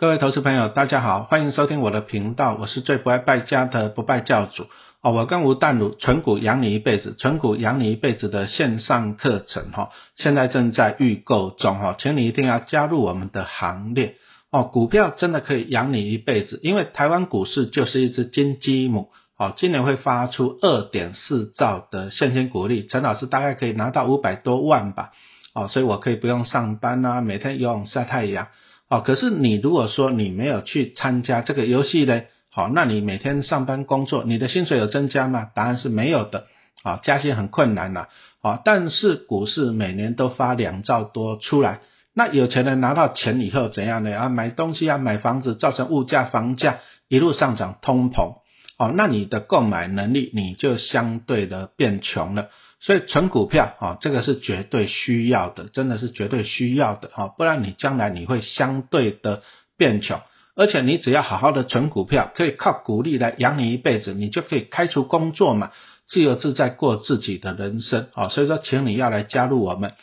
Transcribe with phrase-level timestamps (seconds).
[0.00, 4.68] 各位投资朋友，大家好，欢迎收听我的频道，我是最不爱败家的不败教主
[5.02, 5.10] 哦。
[5.10, 14.14] 我跟吴淡如纯股养你一辈子，纯股养你一辈子的线上课程哈，现在正在预购中哈，请你一定要加入我们的行列
[14.52, 14.62] 哦。
[14.62, 25.10] 股票真的可以养你一辈子，因为台湾股市就是一只金鸡母哦，今年会发出二点四兆的现金股利，陈老师大概可以拿到五百多万吧
[25.54, 28.46] 哦，所以我可以不用上班啊，每天游泳晒太阳。
[28.88, 35.50] 哦，可是你如果说你没有去参加这个游戏呢，好，那你每天上班工作，你的薪水有增加吗？
[35.54, 36.46] 答案是没有的，
[36.82, 38.06] 啊，加薪很困难呐，
[38.40, 41.80] 啊，但是股市每年都发两兆多出来，
[42.14, 44.18] 那有钱人拿到钱以后怎样呢？
[44.18, 48.36] 啊，买东西啊，买房子，造成物价、房价一路上涨，通膨，
[48.78, 52.48] 哦，那你的购买能力你就相对的变穷了。
[52.80, 59.42] 所以存股票啊，这个是绝对需要的，真的是绝对需要的啊，不然你将来你会相对的
[59.76, 60.20] 变穷，
[60.54, 65.72] 而且你只要好好的存股票，可以靠股利来养你一辈子，你就可以开除工作嘛，
[66.06, 68.28] 自由自在过自己的人生啊。
[68.28, 69.94] 所以说，请你要来加入我们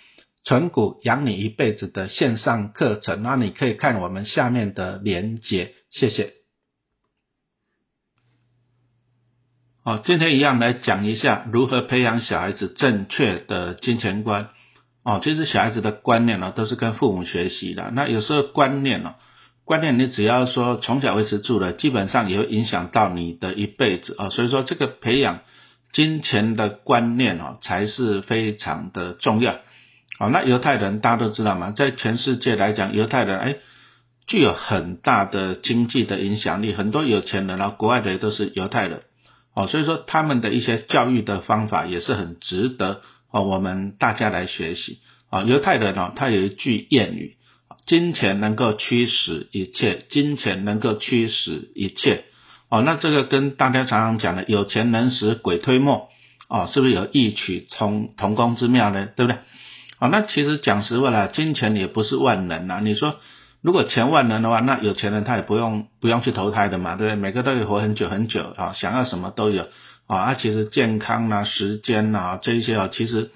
[0.44, 6.35] 存股养你一辈子的线上课程，那你可以看我们下面的连结，谢谢。
[9.88, 14.50] 好，今天一样来讲一下如何培养小孩子正确的金钱观。
[15.04, 17.92] 哦，其实小孩子的观念呢，都是跟父母学习的。
[17.94, 19.14] 那有时候观念呢，
[19.64, 24.30] 观念你只要说从小维持住了，基本上也会影响到你的一辈子啊。
[24.30, 25.42] 所以说，这个培养
[25.94, 29.58] 金钱的观念哦，才是非常的重要。
[30.18, 33.58] 好，那犹太人大家都知道嘛，在全世界来讲，犹太人哎，
[34.26, 39.02] 具有很大的经济的影响力，很多有钱人啊，国外的也都是犹太人。
[39.56, 45.44] 哦，所以说他们的一些教育的方法也是很值得哦，我们大家来学习啊。
[45.44, 47.38] 犹太人呢，他有一句谚语：
[47.86, 52.26] 金钱能够驱使一切，金钱能够驱使一切。
[52.70, 56.10] 哦，那这个跟大家常常讲的“有钱能使鬼推磨”
[56.50, 59.08] 哦，是不是有异曲同同工之妙呢？
[59.16, 59.40] 对不对？
[60.00, 62.82] 哦，那其实讲实话啦，金钱也不是万能啊。
[62.82, 63.16] 你说。
[63.66, 67.16] 如果钱万能的话，那有钱人他也不用不用去投胎的嘛，对不对？
[67.16, 69.64] 每个都可以活很久很久啊，想要什么都有
[70.06, 70.18] 啊。
[70.18, 73.32] 啊，其实健康啊、时间啊这一些啊，其实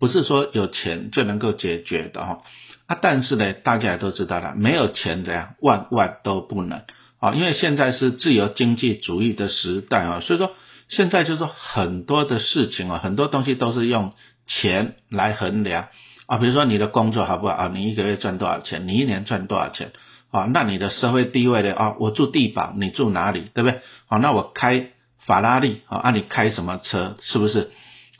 [0.00, 2.40] 不是说有钱就能够解决的哈。
[2.86, 6.82] 啊，但是呢，大家也都知道了，没有钱这样万万都不能
[7.20, 10.50] 啊，因为现在是自由经济主义的时代啊，所以说
[10.88, 14.14] 现在就是说很多的事情啊，很多东西都是用
[14.48, 15.86] 钱来衡量。
[16.30, 17.70] 啊，比如说你的工作好不好啊？
[17.74, 18.86] 你一个月赚多少钱？
[18.86, 19.90] 你一年赚多少钱？
[20.30, 21.74] 啊，那你的社会地位呢？
[21.74, 23.50] 啊，我住地堡，你住哪里？
[23.52, 23.80] 对不对？
[24.06, 24.90] 好，那我开
[25.26, 27.16] 法拉利，啊，那你开什么车？
[27.20, 27.70] 是不是？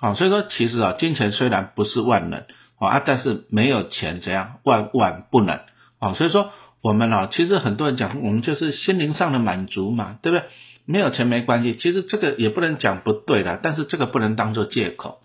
[0.01, 2.43] 啊，所以说其实啊，金钱虽然不是万能，
[2.81, 4.59] 啊，但是没有钱怎样？
[4.65, 5.61] 万万不能。
[6.01, 6.51] 啊，所以说
[6.83, 10.47] 我们啊，其实很多人讲，我们就是心灵上的满足嘛，对不对？
[10.85, 15.21] 没有钱没关系，其实这个也不能讲不对的，但是这个不能当做借口。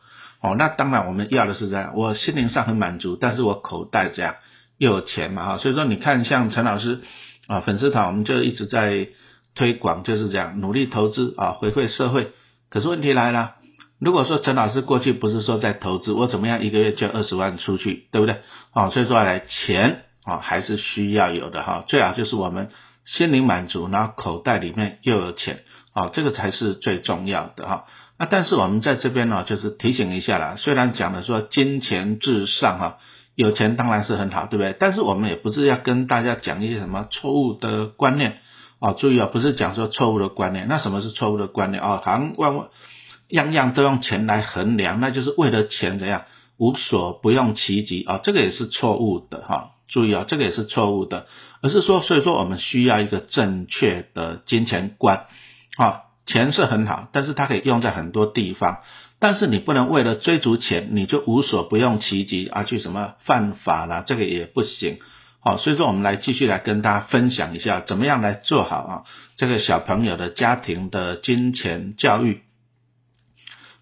[0.46, 4.36] 哦，那当然我们要的是这样，我心灵上很满足，但是我口袋这样
[4.78, 7.02] 又有钱嘛哈，所以说你看像陈老师
[7.48, 9.08] 啊粉丝团，我们就一直在
[9.56, 12.32] 推广，就是这样努力投资啊回馈社会。
[12.70, 13.54] 可是问题来了，
[14.00, 18.36] 如果说陈老师过去不是说在投资，我怎么样一个月捐二十万出去，对不对？
[18.72, 22.70] 哦，所以说来钱啊还是需要有的哈，最好就是我们
[23.06, 25.62] 心灵满足，然后口袋里面又有钱
[25.96, 27.86] 啊，这个才是最重要的哈。
[28.20, 30.56] 那但是我们在这边呢，就是提醒一下啦。
[30.58, 32.98] 虽然讲的说金钱至上哈，
[33.34, 34.76] 有钱当然是很好，对不对？
[34.78, 38.40] 但是我们也不是要跟大家讲一些什么错误的观念
[38.80, 38.94] 哦。
[39.00, 40.68] 注意啊，不是讲说错误的观念。
[40.68, 42.02] 那什么是错误的观念哦？
[42.04, 42.68] 好像万万
[43.30, 46.24] 样样都用钱来衡量，那就是为了钱怎样
[46.58, 48.20] 无所不用其极啊？
[48.22, 49.72] 这个也是错误的哈。
[49.88, 51.28] 注意啊，这个也是错误的，
[51.62, 55.28] 而是说，所以说我们需要一个正确的金钱观
[55.78, 56.02] 啊。
[56.28, 58.80] 钱是很好，但是它可以用在很多地方。
[59.20, 64.98] 但是你不能为了追逐钱，你就无所不用其极啊，去什么犯法啦，这个也不行。
[65.40, 69.04] 好，所以说我们来继续来跟大家分享一下，怎么样来做好啊
[69.38, 72.42] 这个小朋友的家庭的金钱教育。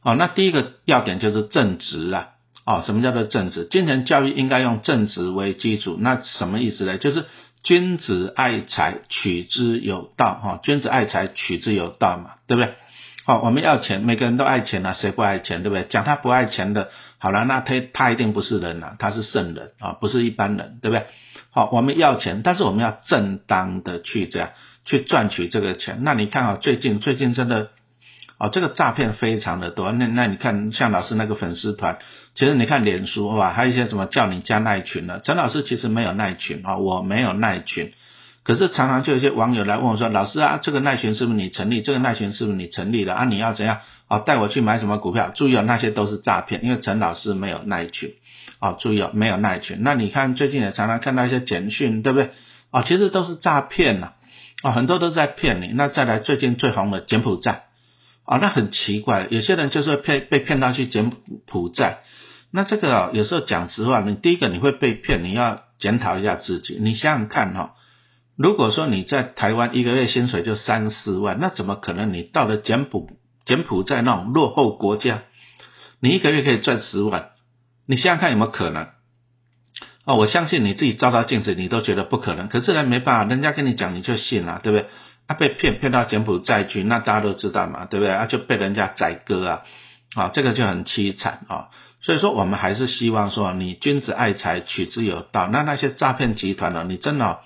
[0.02, 2.32] 好，那第一个要点就是正直啊。
[2.66, 3.66] 哦，什么叫做正直？
[3.70, 5.98] 金钱教育应该用正直为基础。
[5.98, 6.98] 那什么意思呢？
[6.98, 7.26] 就是
[7.64, 10.34] 君子爱财，取之有道。
[10.36, 12.74] 哈，君子爱财，取之有道嘛，对不对？
[13.26, 15.86] 好，我们要钱，每个人都爱钱啊，谁不爱钱，对不对？
[15.86, 16.90] 讲他不爱钱的，
[17.20, 21.06] 好了，那他他一定不是人啊，他是圣人啊，不是一般人，对不对？
[21.52, 24.50] 好，我们要钱，但是我们要正当的去这样
[24.86, 26.00] 去赚取这个钱。
[26.02, 27.70] 那你看啊，最近最近真的。
[28.40, 29.92] 哦，这个诈骗非常的多。
[29.92, 32.00] 那那你看，像老师那个粉丝团，
[32.36, 35.22] 其实你看脸书吧，还有一些什么叫你加耐群的。
[35.24, 37.92] 陈老师其实没有耐群啊，我没有耐群。
[38.44, 41.82] 可是常常就有些网友来问我说：“老师啊，这个奈群是不是你成立？
[41.82, 43.24] 这个奈群是不是你成立的啊？
[43.24, 43.80] 你要怎样？
[44.10, 45.32] 啊，带我去买什么股票？
[45.34, 48.12] 注意哦，那些都是诈骗，因为陈老师没有奈群。
[48.60, 49.78] 哦，注意哦，没有奈群。
[49.82, 52.32] 那你看最近也常常看到一些简讯，对不对？
[52.72, 54.14] 哦，其实都是诈骗呐。
[54.64, 55.68] 哦，很多都在骗你。
[55.68, 57.64] 那再来最近最红的柬埔寨。
[58.26, 61.12] 啊，那很奇怪，有些人就是骗被骗到去柬
[61.46, 62.00] 埔寨。
[62.56, 66.78] 那这个有时候讲实话，你第一个你会被骗，你要检讨一下自己。
[66.80, 67.74] 你想想看哈，
[68.38, 73.10] 如果说你在台湾一个月薪水就三四万，那怎么可能你到了柬埔
[73.46, 75.24] 柬埔寨那种落后国家，
[76.00, 77.30] 你一个月可以赚十万？
[77.88, 78.90] 你想想看有没有可能？
[80.06, 82.50] 哦，我相信你自己照照镜子，你都觉得不可能。
[82.50, 84.88] 可是呢，没办法，人家跟你讲你就信了，对不对？
[85.26, 88.14] 啊，被骗骗到柬埔寨去，那大家都知道嘛，对不对？
[88.14, 89.62] 啊，就被人家宰割啊，
[90.14, 91.70] 啊，这个就很凄惨啊。
[92.04, 95.48] 所以说，我们还是希望说，你君子爱财，取之有道。
[95.48, 97.40] 那那些诈骗集团呢，你真的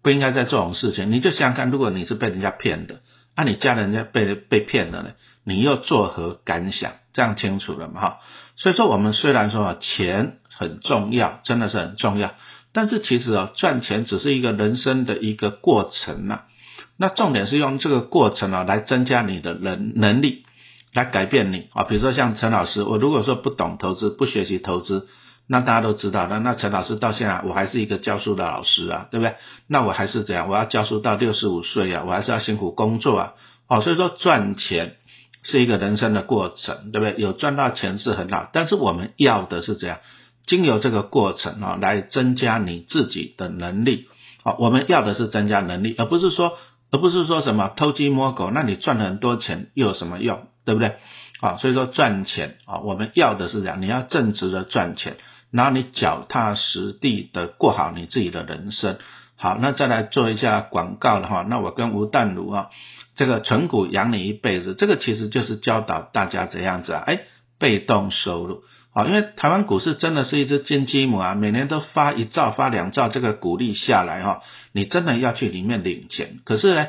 [0.00, 1.10] 不应该在这种事情。
[1.10, 3.00] 你就想想看，如果你是被人家骗的，
[3.34, 5.10] 啊，你家人家被被骗了呢，
[5.44, 6.92] 你又作何感想？
[7.12, 8.00] 这样清楚了嘛？
[8.00, 8.18] 哈。
[8.54, 12.34] 所以说，我们虽然说钱很重要，真的是很重要，
[12.72, 16.42] 但是其实啊，赚钱只是一个人生的一个过程呐。
[16.96, 20.44] 那重点是用这个过程啊，来增加你的能能力，
[20.96, 21.84] 来改变你啊。
[21.84, 25.06] 比如说像陈老师，我如果说不懂投资，不学习投资，
[25.46, 26.38] 那大家都知道的。
[26.40, 29.34] 那陈老师到现在我还是一个教书的老师啊，对不对？
[29.68, 30.48] 那我还是怎样？
[30.48, 33.32] 我要教书到六十五岁啊，我还是要辛苦工作啊。
[33.68, 34.96] 哦，所以说赚钱
[35.42, 37.14] 是一个人生的过程，对不对？
[37.22, 39.98] 有赚到钱是很好，但是我们要的是怎样？
[40.46, 44.06] 经由这个过程啊，来增加你自己的能力。
[44.42, 46.56] 好，我们要的是增加能力，而不是说。
[46.92, 50.96] 而不是说什么偷鸡摸狗，那你赚了很多钱又有什么用，对不对？
[51.40, 55.16] 啊，所以说赚钱啊，我们要的是这样，你要正直的赚钱，
[55.50, 58.98] 然后你脚踏实地的过好你自己的人生。
[59.38, 62.70] 好，那再来做一下广告的话，那我跟吴淡如啊，
[63.16, 67.20] 这个存股养你一辈子，这个其实就是教导大家怎样子啊，哎，
[67.58, 68.64] 被动收入。
[68.94, 74.40] 啊，因为台湾股市真的是一只金鸡母啊，每年都发一兆、发两兆这个股利下来哈，
[74.72, 76.38] 你真的要去里面领钱。
[76.46, 76.86] 可是呢，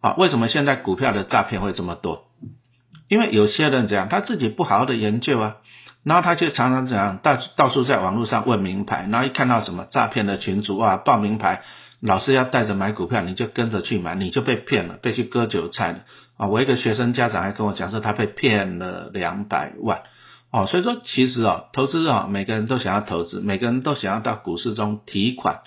[0.00, 2.25] 啊，为什么现在股票的诈骗会这么多？
[3.08, 5.56] 因为有些人怎样，他自己不好好的研究啊，
[6.02, 11.62] 然后他就常常怎样到到处在网络上问名牌，然后一看到什么诈骗的群主啊，报名牌，
[12.00, 16.00] 老师要带着买股票，你就跟着去买，你就被骗了，被去割韭菜了
[16.36, 16.48] 啊！
[16.48, 20.02] 我一个学生家长还跟我讲说，他被骗了两百万。
[20.52, 25.60] 哦，所以说其实啊，投资啊，每个人都想要投资，每个人都想要到股市中提款。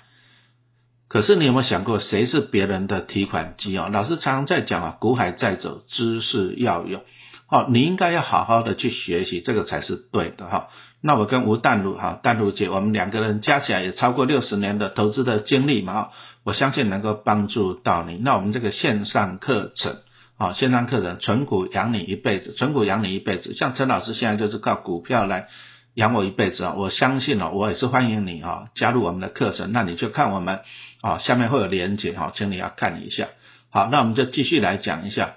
[1.08, 3.88] 可是你有没有想过，谁是别人的提款机啊？
[3.92, 7.02] 老师常常在讲啊，股海在走，知识要有。
[7.50, 10.68] 哦，你应该要好好的去学习，这个才是对的哈。
[11.02, 16.10] 那我跟吴淡如哈，淡如姐，我们两个人加起来也超过六十年的投资的经历嘛，
[16.44, 18.16] 我相信能够帮助到你。
[18.16, 19.96] 那我们这个线上课程。
[20.38, 23.52] 啊，线上课程，存股养你一辈子，存股养你一辈子。
[23.52, 25.48] 像陈老师现在就是靠股票来
[25.92, 26.72] 养我一辈子啊！
[26.78, 29.70] 我相信哦，我也是欢迎你啊，加入我们的课程。
[29.72, 30.60] 那你就看我们
[31.02, 33.28] 啊，下面会有连接哈，请你要看一下。
[33.70, 35.34] 好，那我们就继续来讲一下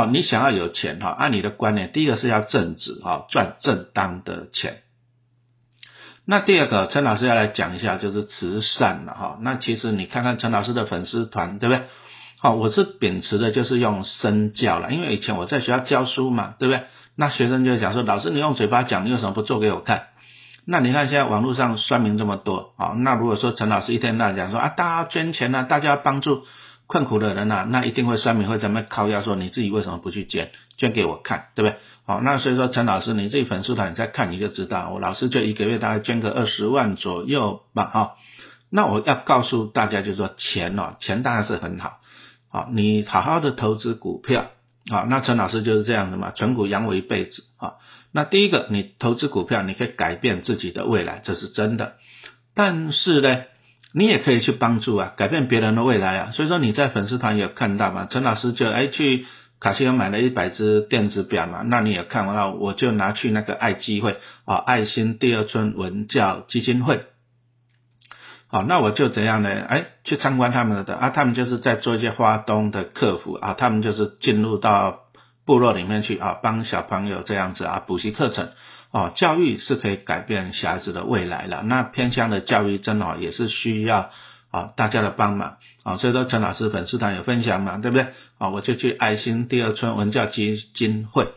[0.00, 0.08] 哦。
[0.12, 4.78] 你想要有钱哈，按你的观念，第一个是要正直哈，赚正当的钱。
[6.26, 9.38] 那第二个，陈老师要来讲一下就是慈善了哈。
[9.40, 11.84] 那其实你看看陈老师的粉丝团，对不对？
[12.38, 16.82] 好，我是秉持的，就是用身教了，因为以前我在学校教书嘛，对不对？
[17.16, 20.08] 那学生就讲说，老师你用嘴巴讲，你为什么不做给我看？
[20.66, 26.44] 那你看现在网络上酸民这么多，啊，那如果说陈老师一天到晚讲说啊，大家捐钱呐，大家帮助
[26.86, 31.78] 困苦的人呐，那一定会酸民会怎么靠要说你自己为什么不去捐，捐给我看，对不对？
[32.06, 38.14] 好，那所以说陈老师你自己粉丝团你再看你就知道，我老师就一个月大概捐个二十万左右吧，哈。
[38.70, 41.98] 那我要告诉大家就是说钱哦，钱当然是很好。
[42.48, 44.50] 好，你好好的投资股票
[44.90, 47.74] 啊，那陈老师就是这样的嘛，存股养我一辈子啊。
[48.12, 51.94] 那第一个，你投资股票，你可以改变自己的未来，这是真的。
[52.54, 53.42] 但是呢，
[53.98, 56.30] 你也可以去帮助啊，改变别人的未来啊。
[56.32, 59.24] 所以说你在粉丝团有看到嘛，陈老师就哎去
[59.58, 67.06] 卡西欧买了一百只电子表嘛，那你也看完了，我就拿去那个爱机会啊，爱心第二春文教基金会。
[68.48, 69.48] 好，那我就怎样呢？
[69.48, 75.00] 哎，去参观他们的啊，他们就是在做一些花东的客服啊，他们就是进入到
[75.46, 78.50] 部落里面去啊，帮小朋友这样子啊，补习课程
[78.96, 81.62] 哦，教育是可以改变小孩子的未来了。
[81.62, 84.10] 那偏乡的教育真的也是需要
[84.50, 88.06] 啊大家的帮忙啊，所以说陈老师粉丝团有分享嘛，对不对？
[88.38, 91.28] 啊，我就去爱心第二村文教基金会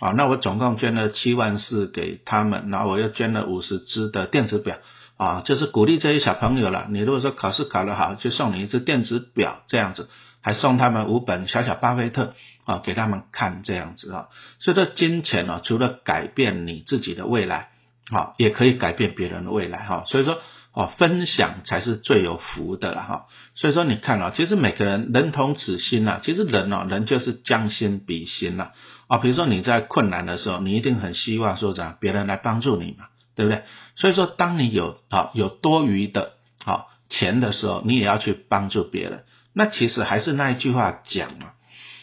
[0.00, 4.78] 啊，那我总共捐了七万四给他们，然后我又捐了五十支的电子表。
[5.16, 6.88] 啊，就是鼓励这些小朋友了。
[6.90, 10.08] 你如果说考试考得好，就送你一只电子表这样子，
[10.44, 12.34] 还送他们五本小小巴菲特
[12.64, 14.28] 啊给他们看这样子啊。
[14.60, 17.70] 所以说金钱呢，除了改变你自己的未来，
[18.10, 20.04] 好，也可以改变别人的未来哈。
[20.06, 20.38] 所以说
[20.72, 23.26] 哦，分享才是最有福的了哈。
[23.56, 28.70] 所以说你看啊，其实每个人人同此心呐，其实人哦，人就是将心比心呐
[29.08, 29.18] 啊。
[29.18, 33.06] 比如说你在困难的时候，你一定很希望说这样别人来帮助你嘛。
[33.36, 33.64] 对不对？
[33.96, 36.34] 所以说，当你有啊有多余的
[36.64, 39.24] 啊钱的时候，你也要去帮助别人。
[39.54, 41.52] 那其实还是那一句话讲嘛，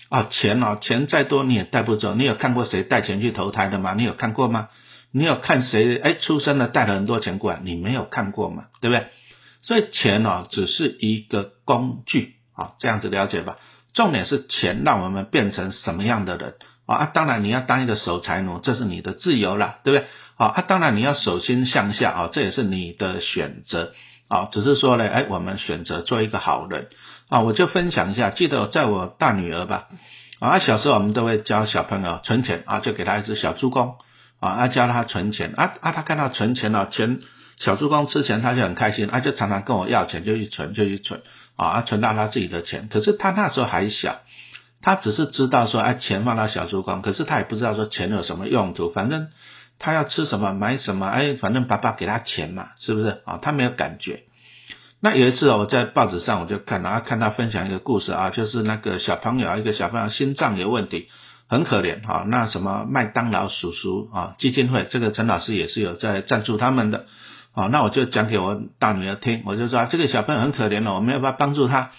[0.10, 2.16] 啊钱哦，钱再多你也带不走。
[2.16, 3.94] 你有看过谁带钱去投胎的吗？
[3.96, 4.70] 你有看过吗？
[5.12, 7.60] 你有看谁哎出生了带了很多钱过来？
[7.62, 9.08] 你没有看过嘛，对不对？
[9.62, 13.58] 所以钱哦只是一个工具啊，这样子了解吧。
[13.94, 16.56] 重点是钱让我们变成什么样的人。
[16.88, 20.08] 啊，当然你要当一个守财奴，这是你的自由了，对不对？
[20.36, 23.94] 啊，当然你要手心向下啊，这也是你的选择
[24.28, 24.50] 啊。
[24.52, 26.88] 只是说呢，哎，我们选择做一个好人
[27.32, 27.40] 啊。
[27.40, 29.88] 我就分享一下，记得在我大女儿吧，
[30.40, 33.96] 啊，小时候我们都会教小朋友存钱啊，就给他一只小猪公
[34.40, 37.22] 啊，教他存钱啊啊，他看到存钱了，钱
[37.58, 41.22] 小猪公吃钱他就很开心，啊，就常常跟我要钱，就去存就去存
[41.56, 42.90] 啊，存到他自己的钱。
[42.92, 44.20] 可是他那时候还小。
[44.84, 48.90] 他只是知道说，哎，钱放到小猪公，可是他也不知道说钱有什么用途。
[48.90, 49.28] 反正
[49.78, 53.38] 他要吃什么买什么，哎，反正爸爸给他钱嘛，是不是啊？
[53.44, 54.24] 他没有感觉。
[55.04, 61.08] 那有一次我在报纸上我就看，然后看他分享一个故事啊，就是那个小朋友，一个小朋友心脏有问题，
[61.50, 62.24] 很可怜哈。
[62.28, 67.06] 那什么麦当劳叔叔啊基金会，这个陈老师也是有在赞助他们的。
[67.54, 71.90] 啊，那我就讲给我大女儿听，我就说这个小朋友很可怜了，我们要不要帮助他？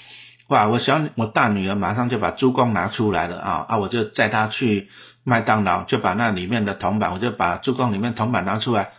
[0.48, 0.68] 哇！
[0.68, 3.78] 我小我大女儿马上就把珠光拿出来了啊啊！
[3.78, 4.88] 我就载她去
[5.24, 8.90] 麦当劳，就把那里面的铜板，我就把珠光里面铜板拿出来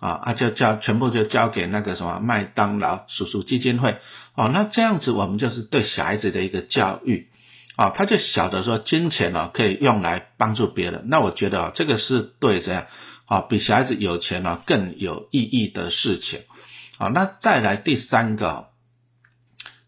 [0.00, 0.32] 啊啊！
[0.32, 3.98] 就交全部就交给那个什么麦当劳叔叔基金会
[4.34, 4.50] 哦。
[4.52, 7.28] 那这样子我们就是对小孩子的一个教育
[7.76, 11.04] 啊，他就晓得说金钱呢可以用来帮助别人。
[11.06, 12.86] 那我觉得这个是对这样
[13.26, 16.40] 啊，比小孩子有钱呢更有意义的事情
[16.98, 17.08] 啊。
[17.08, 18.66] 那再来第三个。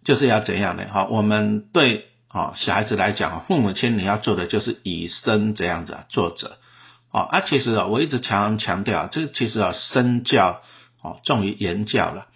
[0.04, 1.07] 就是要怎样的哈？
[1.09, 6.57] 我们对啊小孩子来讲，父母亲你要做的就是以身这样子啊作者
[7.12, 10.62] 哦啊，其实啊我一直强强调，这其实啊身教
[11.02, 12.26] 哦重于言教了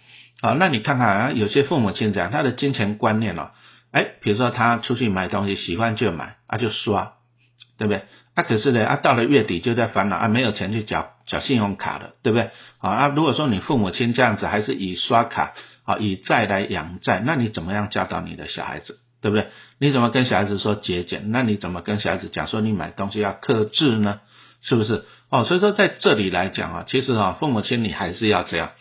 [0.41, 0.55] 啊。
[0.59, 3.51] 那你看看啊，有些父母亲这样，他的金钱观念哦，
[3.91, 7.13] 哎，比如说他出去买东西，喜欢就买啊就刷，
[7.77, 8.03] 对不对？
[8.35, 12.51] 啊可是呢啊到了月底就在烦恼啊没有钱去缴缴信用卡了，对不对？
[12.79, 15.53] 啊啊如果说你父母亲这样子，还是以刷卡。
[15.87, 19.47] 啊，以债来养债，那你怎么样教导你的小孩子，对不对？
[19.79, 21.31] 你怎么跟小孩子说节俭？
[21.31, 24.19] 那你怎么跟小孩子讲说你买东西要克制呢？
[24.67, 25.05] 是不是？
[25.29, 28.71] 哦，所以说在这里来讲啊，其实啊，父母亲你还是要这样，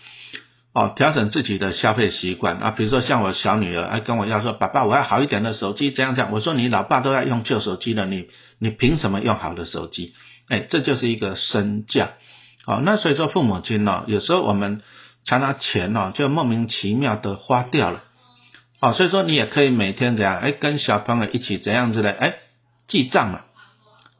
[0.75, 2.71] 哦，调整自己的消费习惯啊。
[2.73, 6.33] 比如说像我小女儿，哎，跟我要说，爸爸，我要好一点的手机，这样讲。
[6.33, 8.27] 我说你老爸都要用旧手机了，你
[8.59, 10.15] 你凭什么用好的手机？
[10.49, 12.11] 哎，这就是一个身教。
[12.67, 14.83] 哦，那所以说父母亲呢，有时候我们。
[15.29, 18.05] 常常钱哦，就莫名其妙的花掉了，
[18.81, 22.37] 哦，所以说你也可以每天怎样，哎，跟小朋友一起怎样子的，哎，
[22.87, 23.41] 记账嘛，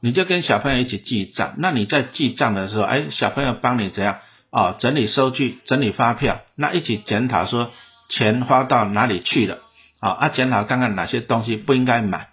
[0.01, 1.55] 你就跟小朋友一起记账。
[1.59, 4.19] 那你在记账的时候，哎，小朋友帮你怎样，
[4.51, 7.71] 哦，整理收据，整理发票，那一起检讨说
[8.09, 9.59] 钱花到哪里去了，
[10.01, 12.29] 啊，啊，检讨看看哪些东西不应该买，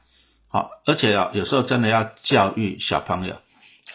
[0.50, 3.38] 好，而且哦，有时候真的要教育小朋友。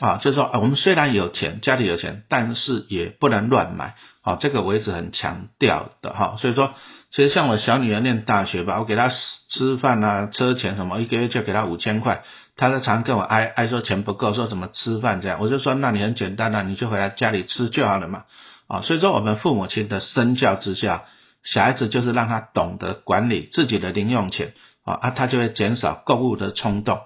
[0.01, 3.95] 啊，就是说，我们虽然有钱，家里有钱，但是也不能乱买。
[4.23, 6.37] 啊，这个我一直很强调的哈。
[6.39, 6.75] 所以说，
[7.11, 12.23] 其实像我小女儿念大学吧，我给她吃饭啊、车钱什么，一个月就给她五千块，
[12.57, 15.39] 她就常跟我哀哀说钱不够，说怎么吃饭这样。
[15.41, 18.25] 我就说，那你很简单了，你就回来家里吃就好了嘛。
[18.69, 21.05] 啊，所以说我们父母亲的身教之下，
[21.43, 24.53] 小孩子就是让他懂得管理自己的零用钱
[24.85, 27.01] 啊，啊，他就会减少购物的冲动。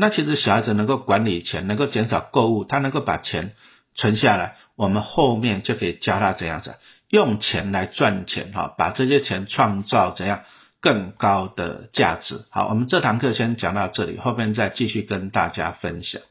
[0.00, 3.54] 那其实小孩子能够管理钱，能够减少购物，他能够把钱
[3.96, 6.76] 存下来，我们后面就可以教他怎样子
[7.08, 10.44] 用钱来赚钱哈，把这些钱创造怎样
[10.80, 12.44] 更高的价值。
[12.50, 16.22] 好，我们这堂课先讲到这里，后面再继续跟大家分享。